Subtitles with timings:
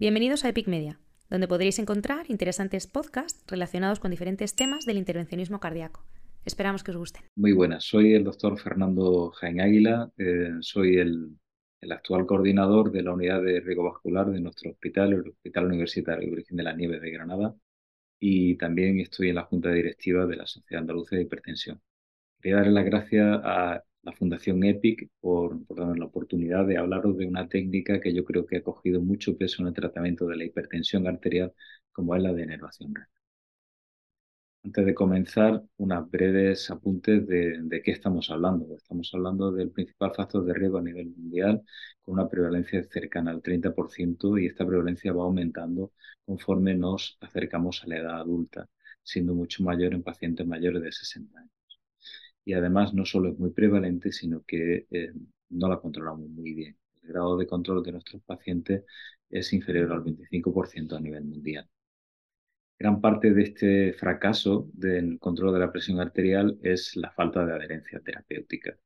[0.00, 5.58] Bienvenidos a Epic Media, donde podréis encontrar interesantes podcasts relacionados con diferentes temas del intervencionismo
[5.58, 6.04] cardíaco.
[6.44, 7.24] Esperamos que os gusten.
[7.34, 11.36] Muy buenas, soy el doctor Fernando Jaén Águila, eh, soy el,
[11.90, 16.58] actual coordinador de la unidad de riesgo vascular de nuestro hospital, el Hospital Universitario Virgen
[16.58, 17.56] de la Nieves de Granada,
[18.20, 21.80] y también estoy en la Junta Directiva de la Sociedad Andaluza de Hipertensión.
[22.40, 27.16] Quería darle las gracias a la Fundación EPIC por, por darnos la oportunidad de hablaros
[27.18, 30.36] de una técnica que yo creo que ha cogido mucho peso en el tratamiento de
[30.36, 31.52] la hipertensión arterial,
[31.92, 33.10] como es la denervación renal.
[34.64, 38.76] Antes de comenzar, unas breves apuntes de, de, qué estamos hablando.
[38.76, 41.62] Estamos hablando del principal factor de riesgo a nivel mundial,
[42.02, 45.92] con una prevalencia cercana al 30%, y esta prevalencia va aumentando
[46.24, 48.68] conforme nos acercamos a la edad adulta,
[49.02, 51.57] siendo mucho mayor en pacientes mayores de 60 años
[52.44, 55.12] y además no solo es muy prevalente, sino que eh,
[55.50, 56.76] no la controlamos muy bien.
[57.02, 58.84] El grado de control de nuestros pacientes
[59.30, 61.68] es inferior al 25% a nivel mundial.
[62.78, 67.52] Gran parte de este fracaso del control de la presión arterial es la falta de
[67.52, 68.76] adherencia terapéutica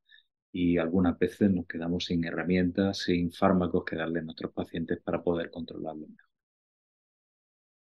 [0.53, 5.23] y algunas veces nos quedamos sin herramientas, sin fármacos que darle a nuestros pacientes para
[5.23, 6.29] poder controlarlo mejor.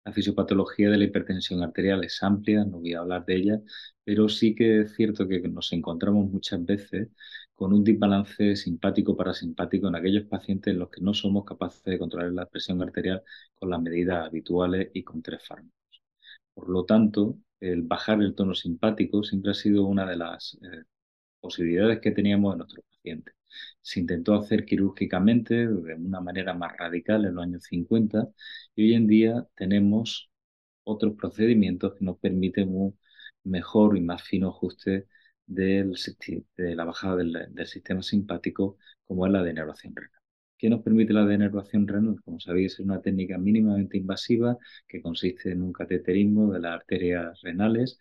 [0.04, 3.60] La fisiopatología de la hipertensión arterial es amplia, no voy a hablar de ella,
[4.04, 7.08] pero sí que es cierto que nos encontramos muchas veces
[7.54, 12.32] con un desbalance simpático-parasimpático en aquellos pacientes en los que no somos capaces de controlar
[12.32, 13.22] la presión arterial
[13.58, 15.72] con las medidas habituales y con tres fármacos.
[16.54, 20.84] Por lo tanto, el bajar el tono simpático siempre ha sido una de las eh,
[21.40, 23.34] posibilidades que teníamos en nuestros pacientes.
[23.82, 28.28] Se intentó hacer quirúrgicamente de una manera más radical en los años 50
[28.76, 30.30] y hoy en día tenemos
[30.84, 32.98] otros procedimientos que nos permiten un
[33.44, 35.06] mejor y más fino ajuste
[35.46, 35.94] del,
[36.56, 40.20] de la bajada del, sistema simpático, como es la denervación renal.
[40.56, 42.20] ¿Qué nos permite la denervación renal?
[42.24, 47.40] Como sabéis, es una técnica mínimamente invasiva que consiste en un cateterismo de las arterias
[47.42, 47.98] renales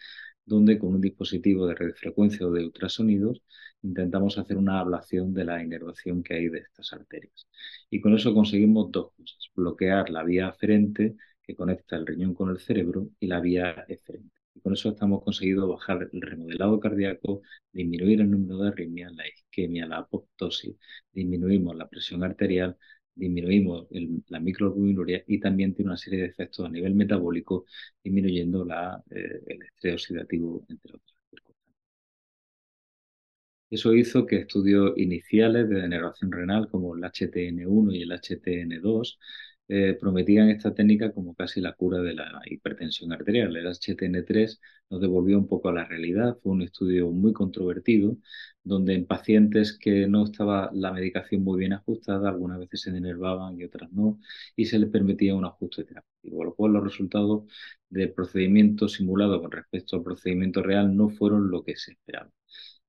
[0.50, 3.42] donde con un dispositivo de radiofrecuencia o de ultrasonidos
[3.82, 7.48] intentamos hacer una ablación de la inervación que hay de estas arterias.
[7.90, 12.50] Y con eso conseguimos dos cosas, bloquear la vía aferente que conecta el riñón con
[12.50, 14.36] el cerebro y la vía eferente.
[14.56, 19.28] Y con eso estamos conseguido bajar el remodelado cardíaco, disminuir el número de arritmias, la
[19.28, 20.76] isquemia, la apoptosis,
[21.14, 22.78] disminuimos la presión arterial
[23.20, 23.88] disminuimos
[24.30, 27.66] la microalbuminuria y también tiene una serie de efectos a nivel metabólico,
[28.04, 31.76] disminuyendo la, eh, el estrés oxidativo, entre otras circunstancias.
[33.72, 39.20] Eso hizo que estudios iniciales de denervación renal como el HTN1 y el HTN2
[39.70, 43.56] eh, prometían esta técnica como casi la cura de la hipertensión arterial.
[43.56, 44.60] El HTN3
[44.90, 48.18] nos devolvió un poco a la realidad, fue un estudio muy controvertido,
[48.64, 53.60] donde en pacientes que no estaba la medicación muy bien ajustada, algunas veces se denervaban
[53.60, 54.20] y otras no,
[54.56, 57.44] y se les permitía un ajuste terapéutico, con lo cual los resultados
[57.90, 62.30] del procedimiento simulado con respecto al procedimiento real no fueron lo que se esperaba.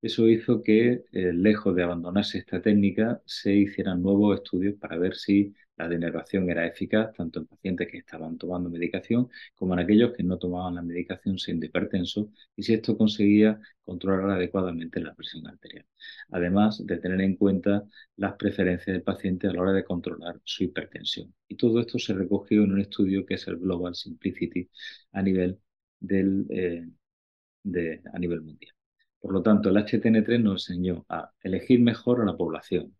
[0.02, 5.14] Eso hizo que, eh, lejos de abandonarse esta técnica, se hicieran nuevos estudios para ver
[5.14, 10.12] si la denervación era eficaz tanto en pacientes que estaban tomando medicación como en aquellos
[10.12, 15.46] que no tomaban la medicación siendo hipertensos y si esto conseguía controlar adecuadamente la presión
[15.46, 15.86] arterial.
[16.30, 17.84] Además de tener en cuenta
[18.16, 21.34] las preferencias del paciente a la hora de controlar su hipertensión.
[21.48, 24.68] Y todo esto se recogió en un estudio que es el Global Simplicity
[25.12, 25.58] a nivel,
[25.98, 26.86] del, eh,
[27.62, 28.74] de, a nivel mundial.
[29.20, 32.94] Por lo tanto, el HTN3 nos enseñó a elegir mejor a la población,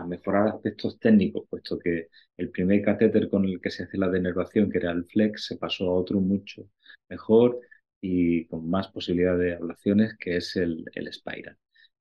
[0.00, 4.08] a mejorar aspectos técnicos, puesto que el primer catéter con el que se hace la
[4.08, 6.68] denervación, que era el Flex, se pasó a otro mucho
[7.08, 7.60] mejor
[8.00, 11.56] y con más posibilidades de ablaciones, que es el, el Spiral.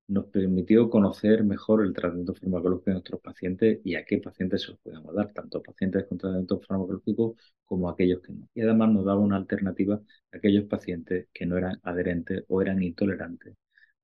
[0.07, 4.71] Nos permitió conocer mejor el tratamiento farmacológico de nuestros pacientes y a qué pacientes se
[4.71, 8.49] los podemos dar, tanto pacientes con tratamiento farmacológico como aquellos que no.
[8.53, 12.81] Y además nos daba una alternativa a aquellos pacientes que no eran adherentes o eran
[12.83, 13.55] intolerantes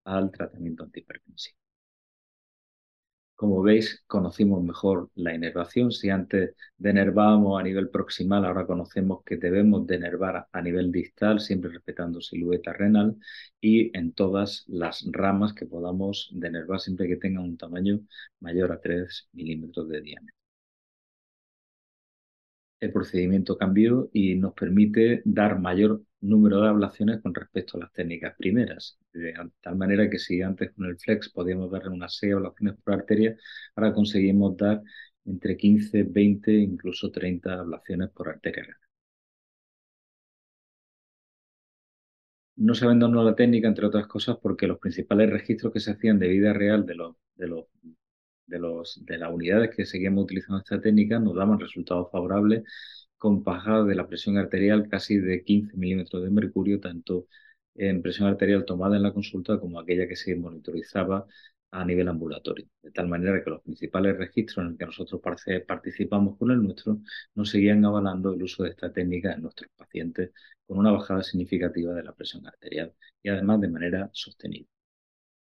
[0.05, 1.57] al tratamiento antihipertensivo.
[3.39, 5.91] Como veis, conocimos mejor la inervación.
[5.91, 11.71] Si antes denervábamos a nivel proximal, ahora conocemos que debemos denervar a nivel distal, siempre
[11.71, 13.15] respetando silueta renal
[13.61, 18.01] y en todas las ramas que podamos denervar, siempre que tengan un tamaño
[18.41, 20.35] mayor a 3 milímetros de diámetro
[22.79, 27.93] el procedimiento cambió y nos permite dar mayor número de ablaciones con respecto a las
[27.93, 28.97] técnicas primeras.
[29.13, 32.93] De tal manera que si antes con el flex podíamos dar unas 6 ablaciones por
[32.93, 33.35] arteria,
[33.75, 34.81] ahora conseguimos dar
[35.25, 38.65] entre 15, 20, incluso 30 ablaciones por arteria
[42.57, 46.19] No se abandonó la técnica, entre otras cosas, porque los principales registros que se hacían
[46.19, 47.65] de vida real de los, de los
[48.47, 52.63] de, los, de las unidades que seguíamos utilizando esta técnica nos daban resultados favorables
[53.19, 57.27] con bajada de la presión arterial casi de 15 milímetros de mercurio, tanto
[57.75, 61.27] en presión arterial tomada en la consulta como aquella que se monitorizaba
[61.71, 62.67] a nivel ambulatorio.
[62.81, 65.21] De tal manera que los principales registros en los que nosotros
[65.67, 66.99] participamos con el nuestro
[67.35, 70.31] nos seguían avalando el uso de esta técnica en nuestros pacientes
[70.65, 72.93] con una bajada significativa de la presión arterial
[73.23, 74.67] y además de manera sostenida.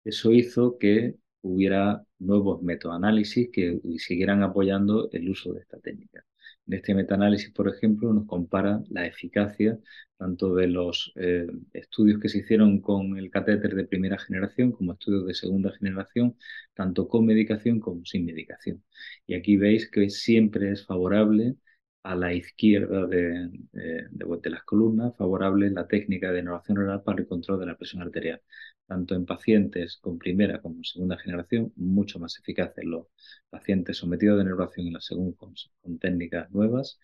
[0.04, 6.24] Eso hizo que hubiera nuevos metoanálisis que siguieran apoyando el uso de esta técnica.
[6.68, 9.78] En este metaanálisis, por ejemplo, nos compara la eficacia
[10.18, 14.92] tanto de los eh, estudios que se hicieron con el catéter de primera generación como
[14.92, 16.36] estudios de segunda generación,
[16.74, 18.82] tanto con medicación como sin medicación.
[19.26, 21.56] Y aquí veis que siempre es favorable
[22.02, 27.28] a la izquierda de, de, las columnas, favorable la técnica de innovación renal para el
[27.28, 28.40] control de la presión arterial
[28.88, 33.06] tanto en pacientes con primera como segunda generación, mucho más eficaz en los
[33.50, 36.98] pacientes sometidos a denervación en la segunda con, técnicas nuevas,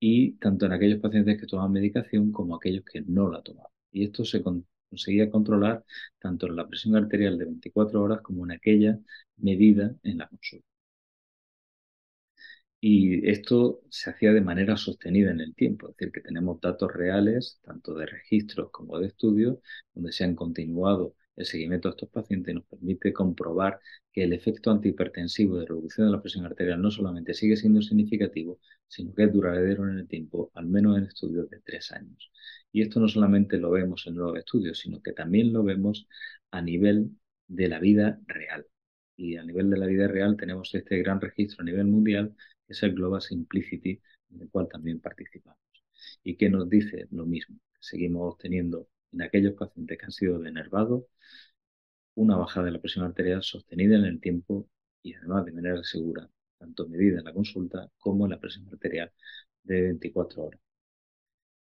[0.00, 3.70] y tanto en aquellos pacientes que toman medicación como aquellos que no la tomaban.
[3.92, 5.84] Y esto se conseguía controlar
[6.18, 8.98] tanto en la presión arterial de 24 horas como en aquella
[9.36, 10.77] medida en la consulta.
[12.80, 16.92] Y esto se hacía de manera sostenida en el tiempo, es decir, que tenemos datos
[16.92, 19.58] reales, tanto de registros como de estudios,
[19.94, 23.80] donde se han continuado el seguimiento de estos pacientes nos permite comprobar
[24.12, 28.58] que el efecto antihipertensivo de reducción de la presión arterial no solamente sigue siendo significativo,
[28.88, 32.30] sino que es duradero en el tiempo, al menos en estudios de tres años.
[32.72, 36.08] Y esto no solamente lo vemos en los estudios, sino que también lo vemos
[36.50, 37.10] a nivel
[37.46, 38.66] de la vida real.
[39.18, 42.34] Y a nivel de la vida real tenemos este gran registro a nivel mundial
[42.66, 44.00] es el Global Simplicity,
[44.30, 45.60] en el cual también participamos.
[46.24, 51.04] Y que nos dice lo mismo, seguimos obteniendo en aquellos pacientes que han sido denervados
[52.16, 54.68] una bajada de la presión arterial sostenida en el tiempo
[55.02, 56.28] y además de manera segura,
[56.58, 59.10] tanto medida en la consulta como en la presión arterial
[59.62, 60.60] de 24 horas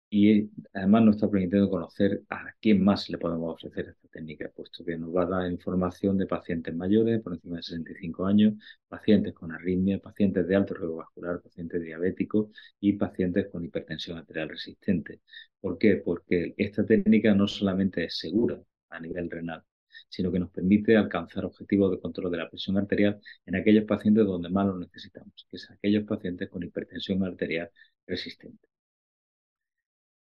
[0.09, 4.85] y además nos está permitiendo conocer a quién más le podemos ofrecer esta técnica, puesto
[4.85, 8.53] que nos va a dar información de pacientes mayores por encima de 65 años,
[8.87, 12.49] pacientes con arritmia, pacientes de alto riesgo vascular, pacientes diabéticos
[12.79, 15.21] y pacientes con hipertensión arterial resistente.
[15.59, 15.97] ¿Por qué?
[15.97, 19.63] Porque esta técnica no solamente es segura a nivel renal,
[20.09, 24.25] sino que nos permite alcanzar objetivos de control de la presión arterial en aquellos pacientes
[24.25, 27.69] donde más lo necesitamos, que es aquellos pacientes con hipertensión arterial
[28.05, 28.67] resistente.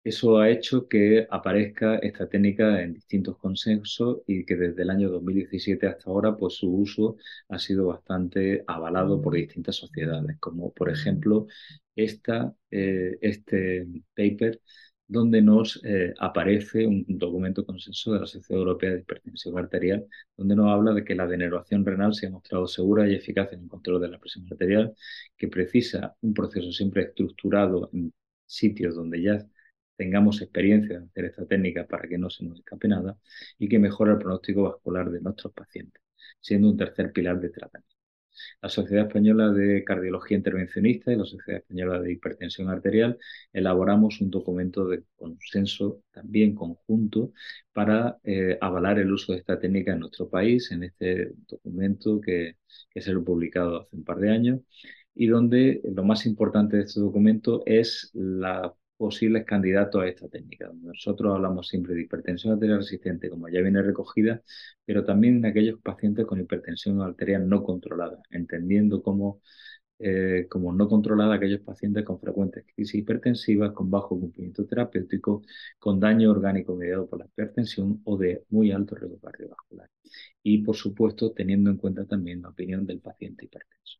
[0.04, 5.10] Eso ha hecho que aparezca esta técnica en distintos consensos y que desde el año
[5.10, 7.16] 2017 hasta ahora pues su uso
[7.48, 11.46] ha sido bastante avalado por distintas sociedades, como por ejemplo
[11.94, 14.60] esta, eh, este paper
[15.06, 20.06] donde nos eh, aparece un documento consenso de la Sociedad Europea de Hipertensión Arterial,
[20.36, 23.62] donde nos habla de que la denervación renal se ha mostrado segura y eficaz en
[23.62, 24.94] el control de la presión arterial,
[25.36, 28.12] que precisa un proceso siempre estructurado en
[28.46, 29.46] sitios donde ya
[29.98, 33.18] tengamos experiencia de hacer esta técnica para que no se nos escape nada
[33.58, 36.02] y que mejore el pronóstico vascular de nuestros pacientes,
[36.40, 37.98] siendo un tercer pilar de tratamiento.
[38.62, 43.18] La Sociedad Española de Cardiología Intervencionista y la Sociedad Española de Hipertensión Arterial
[43.52, 47.32] elaboramos un documento de consenso también conjunto
[47.72, 52.58] para eh, avalar el uso de esta técnica en nuestro país, en este documento que,
[52.90, 54.60] que se ha publicado hace un par de años
[55.14, 60.70] y donde lo más importante de este documento es la posibles candidatos a esta técnica.
[60.82, 64.42] Nosotros hablamos siempre de hipertensión arterial resistente, como ya viene recogida,
[64.84, 69.40] pero también en aquellos pacientes con hipertensión arterial no controlada, entendiendo como,
[69.98, 75.42] eh, como no controlada aquellos pacientes con frecuentes crisis hipertensivas, con bajo cumplimiento terapéutico,
[75.78, 79.88] con daño orgánico mediado por la hipertensión o de muy alto riesgo cardiovascular.
[80.42, 83.98] Y, por supuesto, teniendo en cuenta también la opinión del paciente hipertenso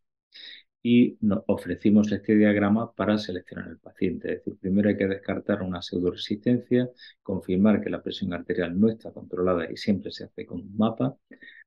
[0.82, 4.32] y nos ofrecimos este diagrama para seleccionar el paciente.
[4.32, 6.90] Es decir, primero hay que descartar una pseudoresistencia,
[7.22, 11.16] confirmar que la presión arterial no está controlada y siempre se hace con un mapa,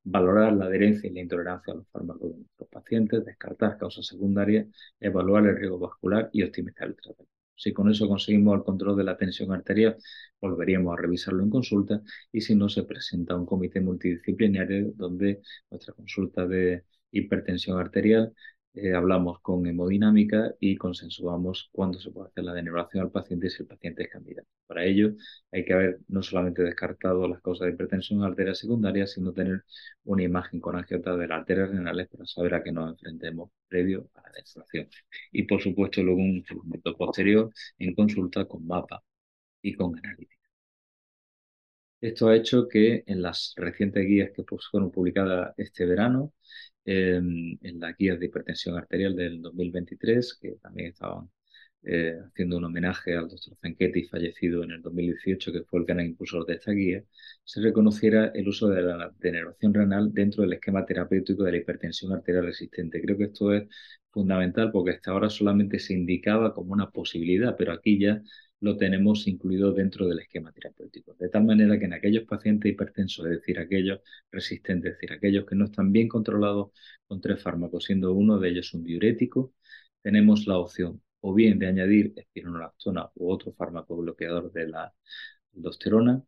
[0.03, 4.67] valorar la adherencia y la intolerancia a los fármacos de nuestros pacientes, descartar causas secundarias,
[4.99, 7.31] evaluar el riesgo vascular y optimizar el tratamiento.
[7.55, 9.97] Si con eso conseguimos el control de la tensión arterial,
[10.39, 12.01] volveríamos a revisarlo en consulta
[12.31, 18.33] y si no, se presenta un comité multidisciplinario donde nuestra consulta de hipertensión arterial
[18.73, 23.49] eh, hablamos con hemodinámica y consensuamos cuándo se puede hacer la denervación al paciente y
[23.49, 24.47] si el paciente es candidato.
[24.67, 25.13] Para ello
[25.51, 29.63] hay que haber no solamente descartado las causas de hipertensión en arterias secundarias, sino tener
[30.05, 34.09] una imagen con angiota de las arterias renales para saber a qué nos enfrentemos previo
[34.15, 34.87] a la denervación.
[35.31, 39.03] Y por supuesto luego un seguimiento posterior en consulta con mapa
[39.61, 40.40] y con analítica.
[42.01, 46.33] Esto ha hecho que en las recientes guías que pues, fueron publicadas este verano,
[46.83, 51.29] en las guías de hipertensión arterial del 2023, que también estaban
[51.83, 56.01] eh, haciendo un homenaje al doctor Zanchetti, fallecido en el 2018, que fue el gran
[56.05, 57.03] impulsor de esta guía,
[57.43, 62.13] se reconociera el uso de la denervación renal dentro del esquema terapéutico de la hipertensión
[62.13, 63.01] arterial resistente.
[63.01, 63.67] Creo que esto es
[64.11, 68.21] fundamental porque hasta ahora solamente se indicaba como una posibilidad, pero aquí ya
[68.61, 71.15] lo tenemos incluido dentro del esquema terapéutico.
[71.19, 74.01] De tal manera que en aquellos pacientes hipertensos, es decir, aquellos
[74.31, 76.71] resistentes, es decir, aquellos que no están bien controlados
[77.07, 79.53] con tres fármacos, siendo uno de ellos un diurético,
[80.01, 84.93] tenemos la opción o bien de añadir espironolactona u otro fármaco bloqueador de la
[85.55, 86.23] aldosterona,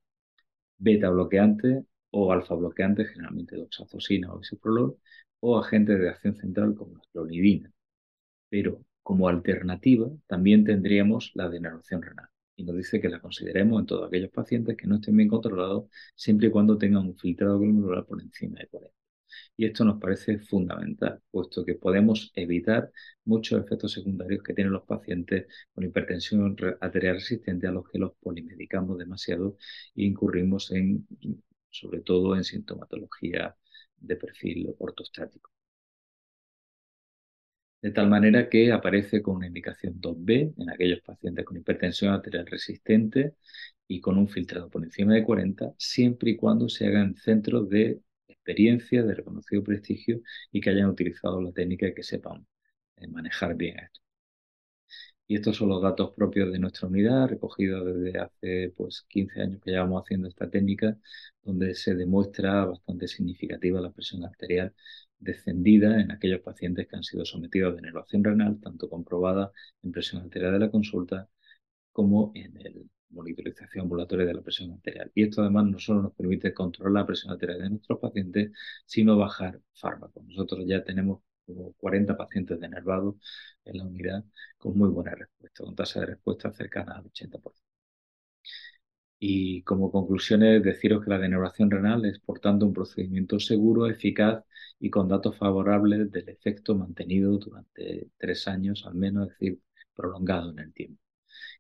[0.78, 4.98] beta bloqueante o alfa bloqueante, generalmente doxazosina o bisoprolol,
[5.40, 7.72] o agentes de acción central como la clonidina.
[8.50, 12.28] Pero como alternativa también tendríamos la denervación renal.
[12.56, 15.86] Y nos dice que la consideremos en todos aquellos pacientes que no estén bien controlados,
[16.16, 18.96] siempre y cuando tengan un filtrado glomerular por encima de 40.
[19.58, 22.92] Y esto nos parece fundamental, puesto que podemos evitar
[23.26, 28.14] muchos efectos secundarios que tienen los pacientes con hipertensión arterial resistente a los que los
[28.22, 29.58] polimedicamos demasiado
[29.96, 31.08] e incurrimos en,
[31.70, 33.56] sobre todo en sintomatología
[33.98, 35.50] de perfil ortostático
[37.84, 42.48] de tal manera que aparece con una indicación 2B en aquellos pacientes con hipertensión arterial
[42.48, 43.36] resistente
[43.88, 47.70] y con un filtrado por encima de 40, siempre y cuando se haga en centros
[47.70, 50.22] de experiencia, de reconocido prestigio
[50.52, 52.48] y que hayan utilizado la técnica y que sepan
[52.98, 54.02] eh, manejar bien esto.
[55.28, 59.62] Y estos son los datos propios de nuestra unidad, recogidos desde hace pues, 15 años
[59.63, 60.98] que llevamos haciendo esta técnica,
[61.42, 64.74] donde se demuestra bastante significativa la presión arterial
[65.24, 69.51] descendida en aquellos pacientes que han sido sometidos a denervación renal, tanto comprobada
[69.84, 71.30] en presión arterial de la consulta
[71.92, 75.12] como en el monitorización ambulatoria de la presión arterial.
[75.15, 78.51] Y esto además no solo nos permite controlar la presión arterial de nuestros pacientes,
[78.86, 80.24] sino bajar fármacos.
[80.25, 83.15] Nosotros ya tenemos como 40 pacientes denervados
[83.65, 84.24] en la unidad
[84.58, 87.62] con muy buena respuesta, con tasa de respuesta cercana al 80%.
[89.25, 94.44] Y como conclusiones, deciros que la denervación renal es, por tanto, un procedimiento seguro, eficaz
[94.80, 99.60] y con datos favorables del efecto mantenido durante tres años al menos, es decir,
[99.96, 101.01] prolongado en el tiempo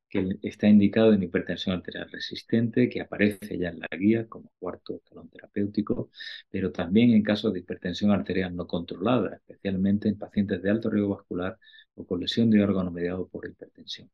[0.09, 4.95] que está indicado en hipertensión arterial resistente, que aparece ya en la guía como cuarto
[4.97, 6.11] escalón terapéutico,
[6.49, 11.15] pero también en casos de hipertensión arterial no controlada, especialmente en pacientes de alto riesgo
[11.15, 11.57] vascular
[11.95, 14.09] o con lesión de órgano mediado por hipertensión.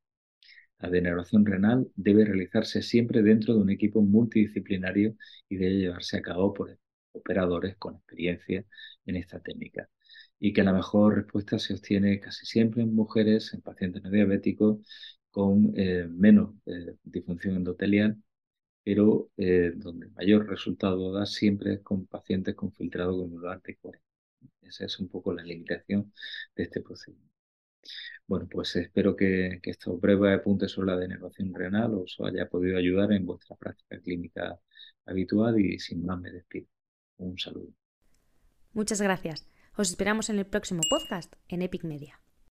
[0.80, 5.16] La denervación renal debe realizarse siempre dentro de un equipo multidisciplinario
[5.50, 6.78] y debe llevarse a cabo por
[7.12, 8.66] operadores con experiencia
[9.06, 9.90] en esta técnica
[10.40, 14.80] y que la mejor respuesta se obtiene casi siempre en mujeres, en pacientes no diabéticos
[15.32, 18.18] con eh, menos eh, disfunción endotelial,
[18.84, 24.02] pero eh, donde mayor resultado da siempre es con pacientes con filtrado glomerular T40.
[24.64, 26.14] Esa es un poco la limitación
[26.56, 27.39] de este procedimiento.
[28.28, 32.78] Bueno, pues espero que, que estos breves apuntes sobre la denervación renal os haya podido
[32.78, 34.60] ayudar en vuestra práctica clínica
[35.06, 36.68] habitual y sin más me despido.
[37.18, 37.74] Un saludo.
[38.74, 39.48] Muchas gracias.
[39.76, 42.22] Os esperamos en el próximo podcast en Epic Media.